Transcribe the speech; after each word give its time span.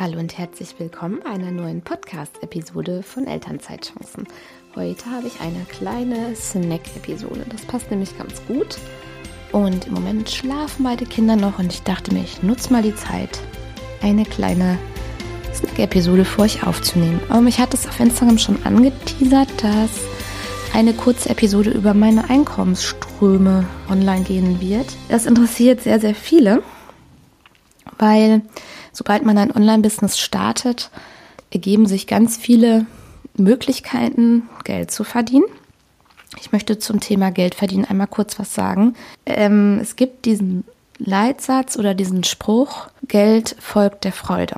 Hallo 0.00 0.20
und 0.20 0.38
herzlich 0.38 0.76
willkommen 0.78 1.18
bei 1.24 1.30
einer 1.30 1.50
neuen 1.50 1.82
Podcast-Episode 1.82 3.02
von 3.02 3.26
Elternzeitchancen. 3.26 4.28
Heute 4.76 5.06
habe 5.06 5.26
ich 5.26 5.40
eine 5.40 5.64
kleine 5.64 6.36
Snack-Episode. 6.36 7.44
Das 7.48 7.62
passt 7.62 7.90
nämlich 7.90 8.16
ganz 8.16 8.40
gut. 8.46 8.78
Und 9.50 9.88
im 9.88 9.94
Moment 9.94 10.30
schlafen 10.30 10.84
beide 10.84 11.04
Kinder 11.04 11.34
noch 11.34 11.58
und 11.58 11.72
ich 11.72 11.82
dachte 11.82 12.14
mir, 12.14 12.22
ich 12.22 12.44
nutze 12.44 12.72
mal 12.72 12.82
die 12.82 12.94
Zeit, 12.94 13.40
eine 14.00 14.22
kleine 14.22 14.78
Snack-Episode 15.52 16.24
für 16.24 16.42
euch 16.42 16.64
aufzunehmen. 16.64 17.20
Aber 17.28 17.40
mich 17.40 17.58
hat 17.58 17.74
es 17.74 17.88
auf 17.88 17.98
Instagram 17.98 18.38
schon 18.38 18.62
angeteasert, 18.62 19.48
dass 19.60 19.90
eine 20.74 20.94
kurze 20.94 21.30
Episode 21.30 21.70
über 21.70 21.92
meine 21.92 22.30
Einkommensströme 22.30 23.66
online 23.90 24.22
gehen 24.22 24.60
wird. 24.60 24.86
Das 25.08 25.26
interessiert 25.26 25.80
sehr, 25.80 25.98
sehr 25.98 26.14
viele, 26.14 26.62
weil 27.98 28.42
sobald 28.92 29.24
man 29.24 29.38
ein 29.38 29.54
Online-Business 29.54 30.18
startet, 30.18 30.90
ergeben 31.50 31.86
sich 31.86 32.06
ganz 32.06 32.36
viele 32.36 32.86
Möglichkeiten, 33.36 34.48
Geld 34.64 34.90
zu 34.90 35.04
verdienen. 35.04 35.46
Ich 36.40 36.52
möchte 36.52 36.78
zum 36.78 37.00
Thema 37.00 37.30
Geld 37.30 37.54
verdienen 37.54 37.84
einmal 37.84 38.06
kurz 38.06 38.38
was 38.38 38.54
sagen. 38.54 38.94
Ähm, 39.26 39.78
es 39.80 39.96
gibt 39.96 40.24
diesen 40.24 40.64
Leitsatz 40.98 41.76
oder 41.76 41.94
diesen 41.94 42.24
Spruch, 42.24 42.88
Geld 43.06 43.56
folgt 43.60 44.04
der 44.04 44.12
Freude. 44.12 44.56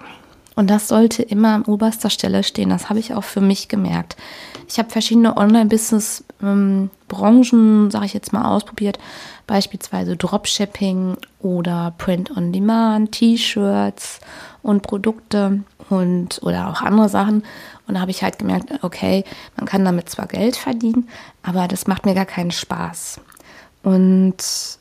Und 0.57 0.69
das 0.69 0.89
sollte 0.89 1.23
immer 1.23 1.55
an 1.55 1.65
oberster 1.65 2.11
Stelle 2.11 2.43
stehen. 2.43 2.71
Das 2.71 2.91
habe 2.91 2.99
ich 2.99 3.15
auch 3.15 3.25
für 3.25 3.41
mich 3.41 3.69
gemerkt. 3.69 4.17
Ich 4.71 4.79
habe 4.79 4.89
verschiedene 4.89 5.37
Online-Business-Branchen, 5.37 7.91
sage 7.91 8.07
ich 8.07 8.15
jetzt 8.15 8.33
mal, 8.33 8.55
ausprobiert. 8.55 9.01
Beispielsweise 9.49 10.17
Dropshipping 10.17 11.17
oder 11.41 11.93
Print-on-Demand, 11.99 13.11
T-Shirts 13.11 14.21
und 14.63 14.83
Produkte 14.83 15.65
und 15.89 16.39
oder 16.43 16.69
auch 16.69 16.83
andere 16.83 17.09
Sachen. 17.09 17.43
Und 17.89 17.95
da 17.95 18.01
habe 18.01 18.13
ich 18.13 18.23
halt 18.23 18.39
gemerkt, 18.39 18.71
okay, 18.83 19.25
man 19.57 19.67
kann 19.67 19.85
damit 19.85 20.09
zwar 20.09 20.29
Geld 20.29 20.55
verdienen, 20.55 21.09
aber 21.43 21.67
das 21.67 21.89
macht 21.89 22.07
mir 22.07 22.15
gar 22.15 22.27
keinen 22.27 22.53
Spaß. 22.53 23.21
Und 23.83 24.37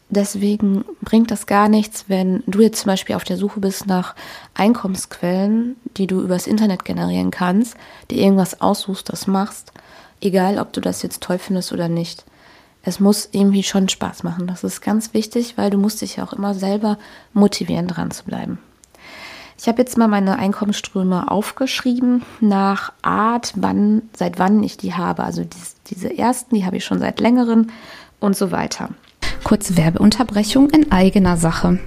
deswegen 0.09 0.83
bringt 1.01 1.31
das 1.31 1.45
gar 1.45 1.69
nichts, 1.69 2.05
wenn 2.07 2.43
du 2.47 2.61
jetzt 2.61 2.81
zum 2.81 2.87
Beispiel 2.87 3.15
auf 3.15 3.23
der 3.23 3.37
Suche 3.37 3.59
bist 3.59 3.87
nach 3.87 4.15
Einkommensquellen, 4.53 5.75
die 5.97 6.07
du 6.07 6.21
übers 6.21 6.47
Internet 6.47 6.85
generieren 6.85 7.31
kannst, 7.31 7.75
dir 8.09 8.21
irgendwas 8.21 8.61
aussuchst, 8.61 9.09
das 9.09 9.27
machst, 9.27 9.71
egal 10.21 10.59
ob 10.59 10.73
du 10.73 10.81
das 10.81 11.01
jetzt 11.01 11.21
toll 11.21 11.37
findest 11.37 11.71
oder 11.71 11.87
nicht. 11.87 12.25
Es 12.81 12.99
muss 12.99 13.29
irgendwie 13.31 13.63
schon 13.63 13.89
Spaß 13.89 14.23
machen. 14.23 14.47
Das 14.47 14.63
ist 14.63 14.81
ganz 14.81 15.13
wichtig, 15.13 15.57
weil 15.57 15.69
du 15.69 15.77
musst 15.77 16.01
dich 16.01 16.15
ja 16.15 16.23
auch 16.23 16.33
immer 16.33 16.53
selber 16.53 16.97
motivieren, 17.33 17.87
dran 17.87 18.11
zu 18.11 18.23
bleiben. 18.23 18.57
Ich 19.57 19.67
habe 19.67 19.81
jetzt 19.81 19.97
mal 19.97 20.07
meine 20.07 20.39
Einkommensströme 20.39 21.29
aufgeschrieben 21.29 22.23
nach 22.39 22.93
Art, 23.01 23.51
wann, 23.57 24.03
seit 24.15 24.39
wann 24.39 24.63
ich 24.63 24.77
die 24.77 24.93
habe. 24.93 25.23
Also 25.23 25.43
dies, 25.43 25.75
diese 25.87 26.17
ersten, 26.17 26.55
die 26.55 26.65
habe 26.65 26.77
ich 26.77 26.85
schon 26.85 26.99
seit 26.99 27.19
längerem 27.19 27.67
und 28.21 28.37
so 28.37 28.51
weiter. 28.51 28.89
Kurze 29.43 29.77
Werbeunterbrechung 29.77 30.69
in 30.69 30.91
eigener 30.91 31.37
Sache. 31.37 31.79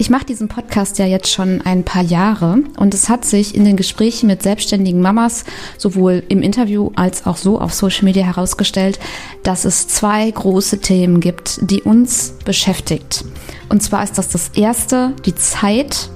Ich 0.00 0.10
mache 0.10 0.26
diesen 0.26 0.46
Podcast 0.46 0.98
ja 0.98 1.06
jetzt 1.06 1.28
schon 1.28 1.60
ein 1.62 1.82
paar 1.82 2.04
Jahre 2.04 2.58
und 2.76 2.94
es 2.94 3.08
hat 3.08 3.24
sich 3.24 3.56
in 3.56 3.64
den 3.64 3.76
Gesprächen 3.76 4.28
mit 4.28 4.44
selbstständigen 4.44 5.02
Mamas 5.02 5.44
sowohl 5.76 6.22
im 6.28 6.40
Interview 6.40 6.92
als 6.94 7.26
auch 7.26 7.36
so 7.36 7.60
auf 7.60 7.74
Social 7.74 8.04
Media 8.04 8.24
herausgestellt, 8.24 9.00
dass 9.42 9.64
es 9.64 9.88
zwei 9.88 10.30
große 10.30 10.80
Themen 10.80 11.20
gibt, 11.20 11.58
die 11.68 11.82
uns 11.82 12.34
beschäftigt. 12.44 13.24
Und 13.68 13.82
zwar 13.82 14.04
ist 14.04 14.18
das 14.18 14.28
das 14.28 14.50
erste, 14.54 15.14
die 15.26 15.34
Zeit. 15.34 16.10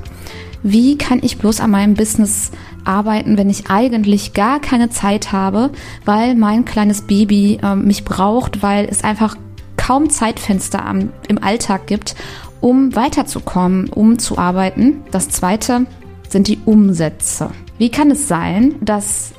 Wie 0.63 0.97
kann 0.97 1.19
ich 1.21 1.39
bloß 1.39 1.59
an 1.59 1.73
meinem 1.73 1.95
Business 1.95 2.53
arbeiten, 2.85 3.37
wenn 3.37 3.51
ich 3.51 3.69
eigentlich 3.69 4.33
gar 4.33 4.61
keine 4.61 4.91
Zeit 4.91 5.33
habe, 5.33 5.71
weil 6.05 6.37
mein 6.37 6.65
kleines 6.65 7.03
Baby 7.03 7.59
äh, 7.61 7.75
mich 7.75 8.05
braucht, 8.05 8.63
weil 8.63 8.87
es 8.89 9.03
einfach 9.03 9.37
kaum 9.85 10.11
Zeitfenster 10.11 10.85
am, 10.85 11.13
im 11.27 11.43
Alltag 11.43 11.87
gibt, 11.87 12.15
um 12.61 12.95
weiterzukommen, 12.95 13.89
um 13.89 14.19
zu 14.19 14.39
arbeiten. 14.39 15.03
Das 15.11 15.29
zweite 15.29 15.87
sind 16.29 16.47
die 16.47 16.61
Umsätze. 16.65 17.51
Wie 17.79 17.91
kann 17.91 18.13
es 18.13 18.29
sein, 18.29 18.77
dass 18.81 19.33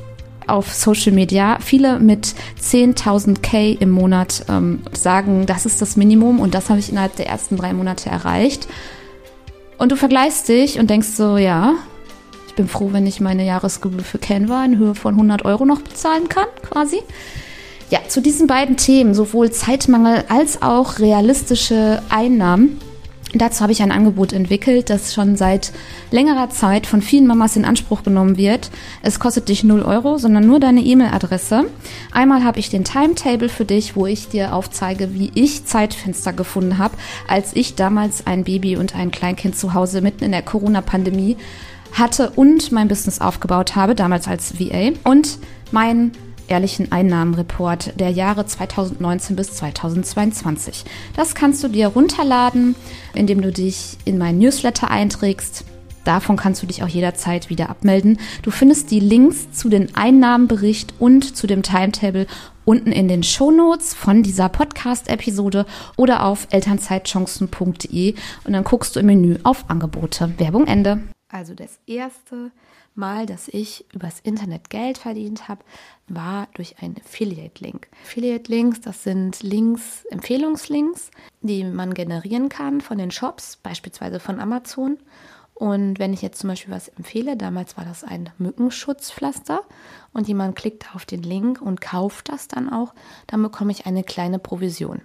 auf 0.46 0.74
Social 0.74 1.14
Media 1.14 1.60
viele 1.62 2.00
mit 2.00 2.36
10.000 2.62 3.42
K 3.42 3.78
im 3.80 3.92
Monat 3.92 4.46
ähm, 4.50 4.82
sagen, 4.92 5.46
das 5.46 5.66
ist 5.66 5.82
das 5.82 5.96
Minimum 5.96 6.42
und 6.42 6.54
das 6.54 6.70
habe 6.70 6.80
ich 6.80 6.90
innerhalb 6.90 7.16
der 7.16 7.28
ersten 7.28 7.56
drei 7.56 7.72
Monate 7.72 8.10
erreicht. 8.10 8.68
Und 9.78 9.94
du 9.94 9.96
vergleichst 9.96 10.50
dich 10.50 10.78
und 10.78 10.90
denkst 10.90 11.08
so, 11.16 11.38
ja, 11.38 11.76
ich 12.48 12.56
bin 12.56 12.68
froh, 12.68 12.90
wenn 12.92 13.08
ich 13.08 13.22
meine 13.22 13.46
Jahresgebühr 13.46 14.04
für 14.04 14.20
Canva 14.20 14.66
in 14.66 14.78
Höhe 14.78 14.94
von 14.94 15.14
100 15.14 15.46
Euro 15.46 15.66
noch 15.66 15.82
bezahlen 15.82 16.28
kann, 16.28 16.48
quasi. 16.62 17.00
Ja, 17.94 18.00
zu 18.08 18.24
diesen 18.24 18.48
beiden 18.48 18.76
Themen, 18.76 19.14
sowohl 19.14 19.52
Zeitmangel 19.52 20.24
als 20.28 20.64
auch 20.64 20.98
realistische 20.98 22.02
Einnahmen, 22.10 22.80
Dazu 23.36 23.62
habe 23.62 23.72
ich 23.72 23.82
ein 23.82 23.92
Angebot 23.92 24.32
entwickelt, 24.32 24.92
das 24.92 25.12
schon 25.12 25.36
seit 25.36 25.72
längerer 26.12 26.52
Zeit 26.52 26.86
von 26.86 27.02
vielen 27.02 27.26
Mamas 27.26 27.56
in 27.56 27.66
Anspruch 27.66 28.04
genommen 28.04 28.38
wird. 28.38 28.70
Es 29.02 29.20
kostet 29.20 29.50
dich 29.50 29.64
0 29.64 29.82
Euro, 29.82 30.20
sondern 30.20 30.46
nur 30.46 30.60
deine 30.60 30.82
E-Mail-Adresse. 30.82 31.66
Einmal 32.12 32.44
habe 32.44 32.60
ich 32.60 32.70
den 32.70 32.84
Timetable 32.84 33.50
für 33.50 33.66
dich, 33.66 33.96
wo 33.96 34.06
ich 34.06 34.28
dir 34.28 34.54
aufzeige, 34.54 35.16
wie 35.16 35.32
ich 35.34 35.66
Zeitfenster 35.66 36.32
gefunden 36.32 36.78
habe, 36.78 36.96
als 37.28 37.56
ich 37.56 37.74
damals 37.74 38.28
ein 38.28 38.44
Baby 38.44 38.78
und 38.78 38.96
ein 38.96 39.10
Kleinkind 39.10 39.56
zu 39.56 39.74
Hause 39.74 40.02
mitten 40.02 40.24
in 40.24 40.32
der 40.32 40.44
Corona-Pandemie 40.44 41.38
hatte 41.94 42.32
und 42.36 42.72
mein 42.72 42.88
Business 42.88 43.20
aufgebaut 43.20 43.76
habe, 43.76 43.96
damals 43.96 44.28
als 44.28 44.60
VA. 44.60 44.92
Und 45.04 45.40
mein 45.72 46.12
ehrlichen 46.48 46.92
Einnahmenreport 46.92 48.00
der 48.00 48.10
Jahre 48.10 48.46
2019 48.46 49.36
bis 49.36 49.54
2022. 49.54 50.86
Das 51.16 51.36
kannst 51.36 51.64
du 51.64 51.68
dir 51.68 51.88
runterladen, 51.88 52.76
indem 53.14 53.42
du 53.42 53.52
dich 53.52 53.98
in 54.06 54.18
meinen 54.18 54.40
Newsletter 54.40 54.90
einträgst. 54.90 55.66
Davon 56.04 56.36
kannst 56.36 56.62
du 56.62 56.68
dich 56.68 56.84
auch 56.84 56.88
jederzeit 56.88 57.50
wieder 57.50 57.70
abmelden. 57.70 58.20
Du 58.42 58.52
findest 58.52 58.92
die 58.92 59.00
Links 59.00 59.52
zu 59.52 59.70
den 59.70 59.96
Einnahmenbericht 59.96 60.94
und 61.00 61.36
zu 61.36 61.48
dem 61.48 61.64
Timetable 61.64 62.28
unten 62.66 62.92
in 62.92 63.08
den 63.08 63.24
Shownotes 63.24 63.94
von 63.94 64.24
dieser 64.24 64.50
Podcast-Episode 64.50 65.66
oder 65.98 66.26
auf 66.26 66.48
elternzeitchancen.de 66.52 68.16
und 68.44 68.54
dann 68.54 68.64
guckst 68.64 68.96
du 68.96 69.00
im 69.00 69.08
Menü 69.08 69.38
auf 69.44 69.70
Angebote. 69.70 70.34
Werbung 70.38 70.68
Ende. 70.68 71.02
Also 71.30 71.54
das 71.56 71.80
erste 71.88 72.52
Mal, 72.96 73.26
dass 73.26 73.48
ich 73.48 73.86
übers 73.94 74.20
Internet 74.20 74.70
Geld 74.70 75.00
verdient 75.00 75.48
habe, 75.48 75.64
war 76.08 76.48
durch 76.54 76.82
einen 76.82 76.98
Affiliate-Link. 76.98 77.88
Affiliate-Links, 78.04 78.82
das 78.82 79.04
sind 79.04 79.42
Links, 79.42 80.06
Empfehlungslinks, 80.12 81.10
die 81.42 81.64
man 81.64 81.94
generieren 81.94 82.50
kann 82.50 82.82
von 82.82 83.00
den 83.00 83.10
Shops, 83.10 83.58
beispielsweise 83.58 84.20
von 84.20 84.40
Amazon. 84.40 84.98
Und 85.56 86.00
wenn 86.00 86.14
ich 86.14 86.22
jetzt 86.24 86.40
zum 86.40 86.50
Beispiel 86.50 86.74
was 86.74 86.88
empfehle, 86.88 87.38
damals 87.38 87.78
war 87.78 87.86
das 87.86 88.04
ein 88.04 88.32
Mückenschutzpflaster 88.40 89.62
und 90.12 90.28
jemand 90.28 90.56
klickt 90.56 90.96
auf 90.96 91.06
den 91.06 91.22
Link 91.22 91.62
und 91.62 91.80
kauft 91.80 92.30
das 92.30 92.48
dann 92.48 92.72
auch, 92.72 92.94
dann 93.28 93.44
bekomme 93.44 93.72
ich 93.72 93.86
eine 93.86 94.04
kleine 94.04 94.40
Provision. 94.40 95.02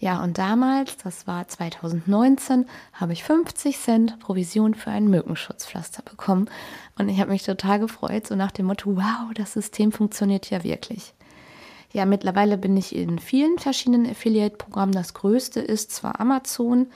Ja, 0.00 0.22
und 0.22 0.36
damals, 0.36 0.96
das 0.96 1.26
war 1.26 1.46
2019, 1.46 2.66
habe 2.92 3.12
ich 3.12 3.22
50 3.22 3.78
Cent 3.78 4.18
Provision 4.18 4.74
für 4.74 4.90
ein 4.90 5.08
Mückenschutzpflaster 5.08 6.02
bekommen. 6.02 6.50
Und 6.98 7.08
ich 7.08 7.20
habe 7.20 7.30
mich 7.30 7.44
total 7.44 7.78
gefreut, 7.78 8.26
so 8.26 8.34
nach 8.34 8.52
dem 8.52 8.66
Motto, 8.66 8.96
wow, 8.96 9.32
das 9.34 9.52
System 9.52 9.92
funktioniert 9.92 10.50
ja 10.50 10.64
wirklich. 10.64 11.14
Ja, 11.92 12.04
mittlerweile 12.04 12.58
bin 12.58 12.76
ich 12.76 12.94
in 12.94 13.20
vielen 13.20 13.60
verschiedenen 13.60 14.10
Affiliate-Programmen. 14.10 14.92
Das 14.92 15.14
größte 15.14 15.60
ist 15.60 15.92
zwar 15.92 16.20
Amazon, 16.20 16.88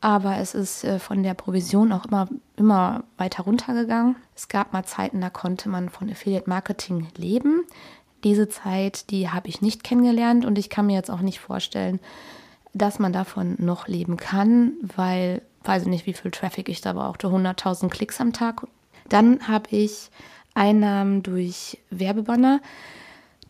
aber 0.00 0.38
es 0.38 0.54
ist 0.54 0.84
äh, 0.84 0.98
von 0.98 1.22
der 1.22 1.34
Provision 1.34 1.92
auch 1.92 2.06
immer, 2.06 2.28
immer 2.56 3.04
weiter 3.16 3.44
runtergegangen. 3.44 4.16
Es 4.34 4.48
gab 4.48 4.72
mal 4.72 4.84
Zeiten, 4.84 5.20
da 5.20 5.30
konnte 5.30 5.68
man 5.68 5.88
von 5.88 6.10
Affiliate 6.10 6.48
Marketing 6.48 7.08
leben. 7.16 7.64
Diese 8.24 8.48
Zeit, 8.48 9.10
die 9.10 9.30
habe 9.30 9.48
ich 9.48 9.62
nicht 9.62 9.84
kennengelernt 9.84 10.44
und 10.44 10.58
ich 10.58 10.70
kann 10.70 10.86
mir 10.86 10.94
jetzt 10.94 11.10
auch 11.10 11.20
nicht 11.20 11.40
vorstellen, 11.40 12.00
dass 12.74 12.98
man 12.98 13.12
davon 13.12 13.56
noch 13.58 13.88
leben 13.88 14.16
kann, 14.16 14.74
weil 14.82 15.42
weiß 15.64 15.82
ich 15.82 15.88
nicht, 15.88 16.06
wie 16.06 16.14
viel 16.14 16.30
Traffic 16.30 16.68
ich 16.68 16.80
da 16.80 16.92
brauchte, 16.92 17.28
100.000 17.28 17.88
Klicks 17.88 18.20
am 18.20 18.32
Tag. 18.32 18.66
Dann 19.08 19.46
habe 19.48 19.68
ich 19.70 20.10
Einnahmen 20.54 21.22
durch 21.22 21.78
Werbebanner. 21.90 22.60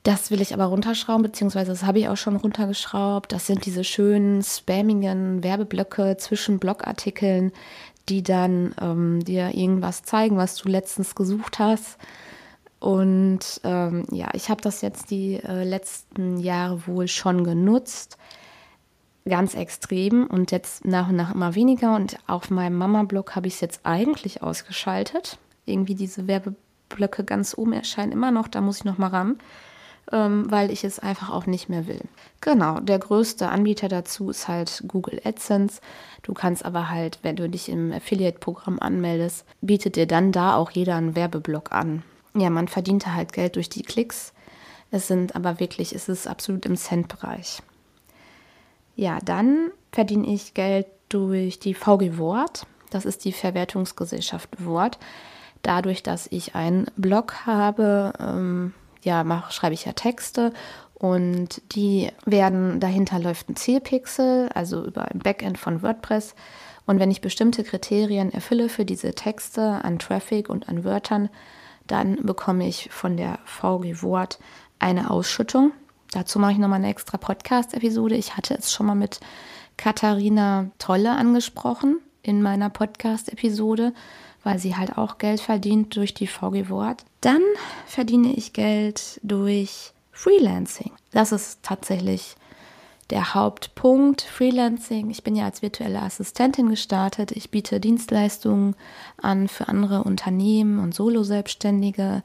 Das 0.02 0.30
will 0.30 0.40
ich 0.40 0.54
aber 0.54 0.66
runterschrauben, 0.66 1.22
beziehungsweise 1.22 1.72
das 1.72 1.84
habe 1.84 1.98
ich 1.98 2.08
auch 2.08 2.16
schon 2.16 2.36
runtergeschraubt. 2.36 3.32
Das 3.32 3.46
sind 3.46 3.66
diese 3.66 3.84
schönen 3.84 4.42
spammigen 4.42 5.42
Werbeblöcke 5.42 6.16
zwischen 6.18 6.58
Blogartikeln, 6.58 7.52
die 8.08 8.22
dann 8.22 8.74
ähm, 8.80 9.24
dir 9.24 9.54
irgendwas 9.54 10.02
zeigen, 10.02 10.36
was 10.36 10.56
du 10.56 10.68
letztens 10.68 11.14
gesucht 11.14 11.58
hast. 11.58 11.98
Und 12.80 13.60
ähm, 13.64 14.06
ja, 14.12 14.28
ich 14.34 14.50
habe 14.50 14.60
das 14.62 14.82
jetzt 14.82 15.10
die 15.10 15.34
äh, 15.34 15.64
letzten 15.64 16.38
Jahre 16.38 16.86
wohl 16.86 17.08
schon 17.08 17.42
genutzt, 17.42 18.18
ganz 19.28 19.54
extrem 19.54 20.26
und 20.26 20.52
jetzt 20.52 20.84
nach 20.84 21.08
und 21.08 21.16
nach 21.16 21.34
immer 21.34 21.54
weniger. 21.54 21.96
Und 21.96 22.18
auf 22.26 22.50
meinem 22.50 22.76
Mama-Blog 22.76 23.34
habe 23.34 23.48
ich 23.48 23.54
es 23.54 23.60
jetzt 23.60 23.80
eigentlich 23.84 24.42
ausgeschaltet. 24.42 25.38
irgendwie 25.66 25.96
diese 25.96 26.26
Werbeblöcke 26.28 27.24
ganz 27.24 27.58
oben 27.58 27.72
erscheinen 27.72 28.12
immer 28.12 28.30
noch, 28.30 28.48
da 28.48 28.60
muss 28.60 28.78
ich 28.78 28.84
noch 28.84 28.96
mal 28.96 29.08
ran, 29.08 29.38
ähm, 30.12 30.50
weil 30.50 30.70
ich 30.70 30.84
es 30.84 30.98
einfach 30.98 31.30
auch 31.30 31.46
nicht 31.46 31.68
mehr 31.68 31.86
will. 31.86 32.00
Genau, 32.40 32.80
der 32.80 32.98
größte 32.98 33.48
Anbieter 33.48 33.88
dazu 33.88 34.30
ist 34.30 34.48
halt 34.48 34.84
Google 34.86 35.20
AdSense. 35.24 35.80
Du 36.22 36.34
kannst 36.34 36.64
aber 36.64 36.88
halt, 36.88 37.18
wenn 37.22 37.36
du 37.36 37.48
dich 37.48 37.68
im 37.68 37.92
Affiliate-Programm 37.92 38.78
anmeldest, 38.78 39.44
bietet 39.60 39.96
dir 39.96 40.06
dann 40.06 40.32
da 40.32 40.56
auch 40.56 40.70
jeder 40.70 40.96
einen 40.96 41.16
Werbeblock 41.16 41.72
an. 41.72 42.02
Ja, 42.34 42.50
man 42.50 42.68
verdient 42.68 43.06
halt 43.06 43.32
Geld 43.32 43.56
durch 43.56 43.68
die 43.68 43.82
Klicks. 43.82 44.32
Es 44.90 45.08
sind 45.08 45.36
aber 45.36 45.60
wirklich, 45.60 45.94
es 45.94 46.08
ist 46.08 46.26
absolut 46.26 46.64
im 46.64 46.76
Cent-Bereich. 46.76 47.62
Ja, 48.96 49.18
dann 49.24 49.70
verdiene 49.92 50.26
ich 50.26 50.54
Geld 50.54 50.86
durch 51.08 51.58
die 51.58 51.74
VG 51.74 52.18
Wort. 52.18 52.66
Das 52.90 53.04
ist 53.04 53.24
die 53.24 53.32
Verwertungsgesellschaft 53.32 54.64
Wort. 54.64 54.98
Dadurch, 55.62 56.02
dass 56.02 56.26
ich 56.30 56.54
einen 56.54 56.86
Blog 56.96 57.46
habe, 57.46 58.12
ähm, 58.18 58.72
ja, 59.02 59.24
mach, 59.24 59.52
schreibe 59.52 59.74
ich 59.74 59.84
ja 59.84 59.92
Texte 59.92 60.52
und 60.94 61.62
die 61.74 62.10
werden, 62.24 62.80
dahinter 62.80 63.18
läuft 63.18 63.48
ein 63.48 63.56
Zielpixel, 63.56 64.48
also 64.54 64.84
über 64.84 65.04
ein 65.04 65.20
Backend 65.20 65.58
von 65.58 65.82
WordPress. 65.82 66.34
Und 66.86 66.98
wenn 66.98 67.10
ich 67.10 67.20
bestimmte 67.20 67.64
Kriterien 67.64 68.32
erfülle 68.32 68.68
für 68.68 68.84
diese 68.84 69.14
Texte 69.14 69.84
an 69.84 69.98
Traffic 69.98 70.48
und 70.48 70.68
an 70.68 70.84
Wörtern, 70.84 71.28
dann 71.86 72.24
bekomme 72.24 72.66
ich 72.66 72.88
von 72.90 73.16
der 73.16 73.38
VG 73.44 74.02
Wort 74.02 74.38
eine 74.78 75.10
Ausschüttung. 75.10 75.72
Dazu 76.10 76.38
mache 76.38 76.52
ich 76.52 76.58
nochmal 76.58 76.78
eine 76.78 76.90
extra 76.90 77.18
Podcast-Episode. 77.18 78.16
Ich 78.16 78.36
hatte 78.36 78.54
es 78.54 78.72
schon 78.72 78.86
mal 78.86 78.94
mit 78.94 79.20
Katharina 79.76 80.70
Tolle 80.78 81.12
angesprochen 81.12 82.00
in 82.28 82.42
meiner 82.42 82.70
Podcast-Episode, 82.70 83.92
weil 84.44 84.58
sie 84.58 84.76
halt 84.76 84.96
auch 84.96 85.18
Geld 85.18 85.40
verdient 85.40 85.96
durch 85.96 86.14
die 86.14 86.26
VG 86.26 86.68
Wort. 86.68 87.04
Dann 87.20 87.42
verdiene 87.86 88.34
ich 88.34 88.52
Geld 88.52 89.18
durch 89.22 89.92
Freelancing. 90.12 90.92
Das 91.12 91.32
ist 91.32 91.62
tatsächlich 91.62 92.36
der 93.10 93.34
Hauptpunkt. 93.34 94.22
Freelancing. 94.22 95.10
Ich 95.10 95.22
bin 95.22 95.34
ja 95.34 95.46
als 95.46 95.62
virtuelle 95.62 96.02
Assistentin 96.02 96.68
gestartet. 96.68 97.32
Ich 97.32 97.50
biete 97.50 97.80
Dienstleistungen 97.80 98.76
an 99.20 99.48
für 99.48 99.68
andere 99.68 100.04
Unternehmen 100.04 100.78
und 100.78 100.94
Solo-Selbstständige. 100.94 102.22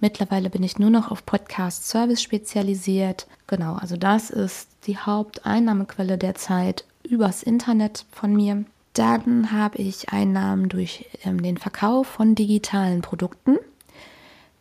Mittlerweile 0.00 0.50
bin 0.50 0.62
ich 0.62 0.78
nur 0.78 0.90
noch 0.90 1.10
auf 1.10 1.24
Podcast-Service 1.24 2.20
spezialisiert. 2.20 3.26
Genau, 3.46 3.74
also 3.74 3.96
das 3.96 4.30
ist 4.30 4.68
die 4.86 4.98
Haupteinnahmequelle 4.98 6.18
derzeit 6.18 6.84
übers 7.04 7.42
Internet 7.42 8.04
von 8.10 8.34
mir. 8.34 8.64
Dann 8.94 9.52
habe 9.52 9.78
ich 9.78 10.10
Einnahmen 10.10 10.68
durch 10.68 11.06
ähm, 11.24 11.42
den 11.42 11.58
Verkauf 11.58 12.06
von 12.06 12.34
digitalen 12.34 13.02
Produkten. 13.02 13.58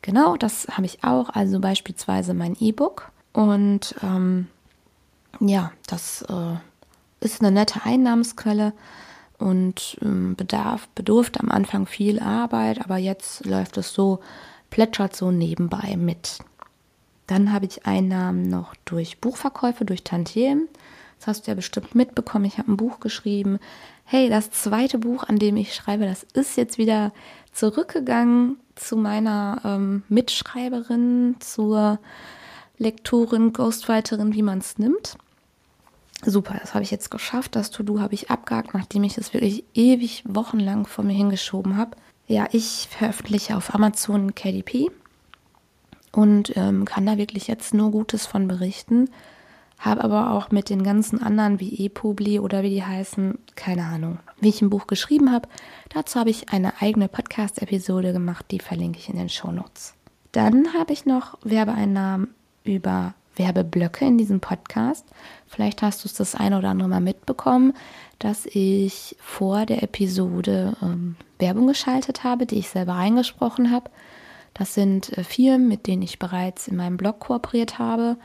Genau, 0.01 0.35
das 0.35 0.67
habe 0.71 0.85
ich 0.85 1.03
auch. 1.03 1.29
Also 1.29 1.59
beispielsweise 1.59 2.33
mein 2.33 2.57
E-Book. 2.59 3.11
Und 3.31 3.95
ähm, 4.03 4.47
ja, 5.39 5.71
das 5.87 6.23
äh, 6.23 6.55
ist 7.23 7.41
eine 7.41 7.51
nette 7.51 7.83
Einnahmensquelle 7.83 8.73
und 9.37 9.97
ähm, 10.01 10.35
bedarf, 10.35 10.87
bedurfte 10.95 11.39
am 11.39 11.51
Anfang 11.51 11.85
viel 11.85 12.19
Arbeit, 12.19 12.83
aber 12.83 12.97
jetzt 12.97 13.45
läuft 13.45 13.77
es 13.77 13.93
so, 13.93 14.19
plätschert 14.69 15.15
so 15.15 15.31
nebenbei 15.31 15.95
mit. 15.97 16.39
Dann 17.27 17.51
habe 17.51 17.65
ich 17.65 17.85
Einnahmen 17.85 18.49
noch 18.49 18.75
durch 18.85 19.19
Buchverkäufe, 19.19 19.85
durch 19.85 20.03
Tantiemen. 20.03 20.67
Das 21.23 21.37
hast 21.37 21.47
du 21.47 21.51
ja 21.51 21.55
bestimmt 21.55 21.95
mitbekommen. 21.95 22.43
Ich 22.43 22.57
habe 22.57 22.69
ein 22.69 22.75
Buch 22.75 22.99
geschrieben. 22.99 23.57
Hey, 24.03 24.29
das 24.29 24.51
zweite 24.51 24.99
Buch, 24.99 25.23
an 25.23 25.39
dem 25.39 25.55
ich 25.55 25.73
schreibe, 25.73 26.05
das 26.05 26.23
ist 26.33 26.57
jetzt 26.57 26.77
wieder 26.77 27.13
zurückgegangen 27.53 28.57
zu 28.75 28.97
meiner 28.97 29.61
ähm, 29.63 30.03
Mitschreiberin, 30.09 31.37
zur 31.39 31.99
Lektorin, 32.77 33.53
Ghostwriterin, 33.53 34.33
wie 34.33 34.41
man 34.41 34.57
es 34.57 34.77
nimmt. 34.77 35.15
Super, 36.25 36.57
das 36.59 36.73
habe 36.73 36.83
ich 36.83 36.91
jetzt 36.91 37.09
geschafft. 37.09 37.55
Das 37.55 37.71
To-Do 37.71 38.01
habe 38.01 38.15
ich 38.15 38.29
abgehakt, 38.29 38.73
nachdem 38.73 39.05
ich 39.05 39.17
es 39.17 39.33
wirklich 39.33 39.63
ewig 39.73 40.23
wochenlang 40.27 40.85
vor 40.85 41.05
mir 41.05 41.13
hingeschoben 41.13 41.77
habe. 41.77 41.95
Ja, 42.27 42.47
ich 42.51 42.89
veröffentliche 42.91 43.55
auf 43.55 43.73
Amazon 43.73 44.35
KDP 44.35 44.91
und 46.11 46.51
ähm, 46.57 46.83
kann 46.83 47.05
da 47.05 47.17
wirklich 47.17 47.47
jetzt 47.47 47.73
nur 47.73 47.91
Gutes 47.91 48.25
von 48.25 48.49
berichten. 48.49 49.09
Habe 49.83 50.01
aber 50.01 50.31
auch 50.31 50.49
mit 50.49 50.69
den 50.69 50.81
ganzen 50.81 51.21
anderen 51.21 51.59
wie 51.59 51.85
ePubli 51.85 52.39
oder 52.39 52.63
wie 52.63 52.69
die 52.69 52.85
heißen, 52.85 53.37
keine 53.55 53.83
Ahnung, 53.83 54.19
wie 54.39 54.47
ich 54.47 54.61
ein 54.61 54.69
Buch 54.69 54.87
geschrieben 54.87 55.29
habe. 55.29 55.49
Dazu 55.89 56.21
habe 56.21 56.29
ich 56.29 56.49
eine 56.49 56.81
eigene 56.81 57.09
Podcast-Episode 57.09 58.13
gemacht, 58.13 58.45
die 58.51 58.59
verlinke 58.59 58.99
ich 58.99 59.09
in 59.09 59.17
den 59.17 59.27
Shownotes. 59.27 59.93
Dann 60.31 60.73
habe 60.73 60.93
ich 60.93 61.05
noch 61.05 61.37
Werbeeinnahmen 61.43 62.33
über 62.63 63.13
Werbeblöcke 63.35 64.05
in 64.05 64.17
diesem 64.17 64.39
Podcast. 64.39 65.05
Vielleicht 65.47 65.81
hast 65.81 66.05
du 66.05 66.07
es 66.07 66.13
das 66.13 66.33
eine 66.33 66.59
oder 66.59 66.69
andere 66.69 66.87
Mal 66.87 67.01
mitbekommen, 67.01 67.73
dass 68.19 68.45
ich 68.45 69.17
vor 69.19 69.65
der 69.65 69.83
Episode 69.83 70.77
ähm, 70.81 71.17
Werbung 71.39 71.67
geschaltet 71.67 72.23
habe, 72.23 72.45
die 72.45 72.59
ich 72.59 72.69
selber 72.69 72.93
eingesprochen 72.93 73.69
habe. 73.69 73.91
Das 74.53 74.75
sind 74.75 75.17
äh, 75.17 75.25
Firmen, 75.25 75.67
mit 75.67 75.87
denen 75.87 76.03
ich 76.03 76.19
bereits 76.19 76.69
in 76.69 76.77
meinem 76.77 76.95
Blog 76.95 77.19
kooperiert 77.19 77.79
habe. 77.79 78.15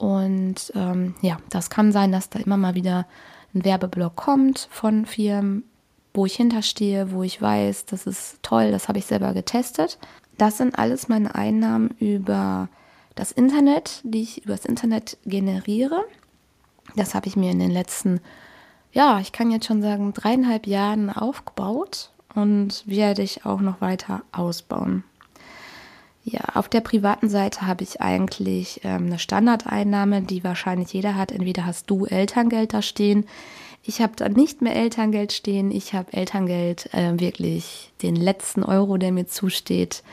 Und 0.00 0.72
ähm, 0.74 1.14
ja, 1.20 1.36
das 1.50 1.68
kann 1.68 1.92
sein, 1.92 2.10
dass 2.10 2.30
da 2.30 2.38
immer 2.38 2.56
mal 2.56 2.74
wieder 2.74 3.06
ein 3.54 3.66
Werbeblock 3.66 4.16
kommt 4.16 4.66
von 4.70 5.04
Firmen, 5.04 5.64
wo 6.14 6.24
ich 6.24 6.36
hinterstehe, 6.36 7.12
wo 7.12 7.22
ich 7.22 7.40
weiß, 7.42 7.84
das 7.84 8.06
ist 8.06 8.38
toll, 8.42 8.70
das 8.70 8.88
habe 8.88 8.98
ich 8.98 9.04
selber 9.04 9.34
getestet. 9.34 9.98
Das 10.38 10.56
sind 10.56 10.78
alles 10.78 11.08
meine 11.08 11.34
Einnahmen 11.34 11.90
über 11.98 12.70
das 13.14 13.30
Internet, 13.30 14.00
die 14.02 14.22
ich 14.22 14.46
übers 14.46 14.64
Internet 14.64 15.18
generiere. 15.26 16.02
Das 16.96 17.14
habe 17.14 17.26
ich 17.26 17.36
mir 17.36 17.50
in 17.50 17.58
den 17.58 17.70
letzten, 17.70 18.22
ja, 18.92 19.20
ich 19.20 19.32
kann 19.32 19.50
jetzt 19.50 19.66
schon 19.66 19.82
sagen, 19.82 20.14
dreieinhalb 20.14 20.66
Jahren 20.66 21.10
aufgebaut 21.10 22.10
und 22.34 22.84
werde 22.86 23.20
ich 23.20 23.44
auch 23.44 23.60
noch 23.60 23.82
weiter 23.82 24.22
ausbauen. 24.32 25.04
Ja, 26.30 26.42
auf 26.54 26.68
der 26.68 26.80
privaten 26.80 27.28
Seite 27.28 27.66
habe 27.66 27.82
ich 27.82 28.00
eigentlich 28.00 28.82
ähm, 28.84 29.06
eine 29.06 29.18
Standardeinnahme, 29.18 30.22
die 30.22 30.44
wahrscheinlich 30.44 30.92
jeder 30.92 31.16
hat. 31.16 31.32
Entweder 31.32 31.66
hast 31.66 31.90
du 31.90 32.06
Elterngeld 32.06 32.72
da 32.72 32.82
stehen. 32.82 33.26
Ich 33.82 34.00
habe 34.00 34.12
da 34.14 34.28
nicht 34.28 34.62
mehr 34.62 34.76
Elterngeld 34.76 35.32
stehen. 35.32 35.72
Ich 35.72 35.92
habe 35.92 36.12
Elterngeld 36.12 36.94
äh, 36.94 37.18
wirklich 37.18 37.90
den 38.02 38.14
letzten 38.14 38.62
Euro, 38.62 38.96
der 38.96 39.10
mir 39.10 39.26
zusteht, 39.26 40.04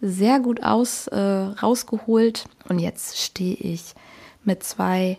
sehr 0.00 0.38
gut 0.38 0.62
aus, 0.62 1.08
äh, 1.08 1.18
rausgeholt. 1.18 2.44
Und 2.68 2.78
jetzt 2.78 3.20
stehe 3.20 3.56
ich 3.56 3.94
mit 4.44 4.62
zwei 4.62 5.18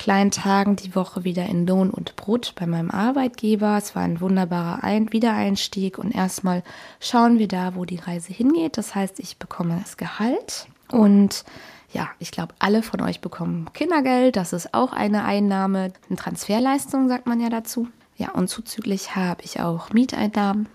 kleinen 0.00 0.30
Tagen 0.30 0.76
die 0.76 0.94
Woche 0.96 1.24
wieder 1.24 1.44
in 1.44 1.66
Lohn 1.66 1.90
und 1.90 2.16
Brot 2.16 2.54
bei 2.58 2.66
meinem 2.66 2.90
Arbeitgeber. 2.90 3.76
Es 3.76 3.94
war 3.94 4.02
ein 4.02 4.22
wunderbarer 4.22 4.82
ein 4.82 5.12
Wiedereinstieg 5.12 5.98
und 5.98 6.12
erstmal 6.14 6.62
schauen 7.00 7.38
wir 7.38 7.48
da, 7.48 7.74
wo 7.74 7.84
die 7.84 7.98
Reise 7.98 8.32
hingeht. 8.32 8.78
Das 8.78 8.94
heißt, 8.94 9.20
ich 9.20 9.36
bekomme 9.36 9.78
das 9.78 9.98
Gehalt 9.98 10.68
und 10.90 11.44
ja, 11.92 12.08
ich 12.18 12.30
glaube, 12.30 12.54
alle 12.60 12.82
von 12.82 13.02
euch 13.02 13.20
bekommen 13.20 13.68
Kindergeld. 13.74 14.36
Das 14.36 14.54
ist 14.54 14.72
auch 14.72 14.94
eine 14.94 15.24
Einnahme, 15.24 15.92
eine 16.08 16.16
Transferleistung, 16.16 17.08
sagt 17.08 17.26
man 17.26 17.38
ja 17.38 17.50
dazu. 17.50 17.86
Ja, 18.16 18.30
und 18.30 18.48
zuzüglich 18.48 19.16
habe 19.16 19.42
ich 19.42 19.60
auch 19.60 19.92
Mieteinnahmen. 19.92 20.66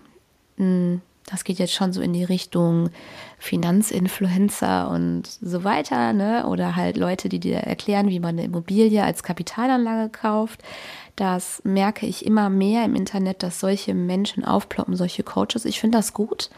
Das 1.26 1.42
geht 1.42 1.58
jetzt 1.58 1.74
schon 1.74 1.92
so 1.92 2.00
in 2.00 2.12
die 2.12 2.22
Richtung 2.22 2.90
Finanzinfluencer 3.38 4.88
und 4.88 5.24
so 5.26 5.64
weiter, 5.64 6.12
ne? 6.12 6.46
Oder 6.46 6.76
halt 6.76 6.96
Leute, 6.96 7.28
die 7.28 7.40
dir 7.40 7.56
erklären, 7.56 8.08
wie 8.08 8.20
man 8.20 8.36
eine 8.36 8.44
Immobilie 8.44 9.02
als 9.02 9.24
Kapitalanlage 9.24 10.08
kauft. 10.10 10.62
Das 11.16 11.60
merke 11.64 12.06
ich 12.06 12.24
immer 12.24 12.48
mehr 12.48 12.84
im 12.84 12.94
Internet, 12.94 13.42
dass 13.42 13.58
solche 13.58 13.92
Menschen 13.92 14.44
aufploppen, 14.44 14.94
solche 14.94 15.24
Coaches. 15.24 15.64
Ich 15.64 15.80
finde 15.80 15.98
das 15.98 16.12
gut. 16.12 16.48